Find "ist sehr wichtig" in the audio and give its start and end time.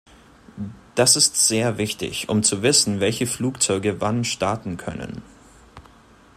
1.15-2.27